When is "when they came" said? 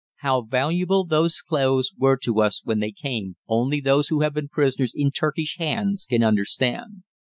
2.63-3.35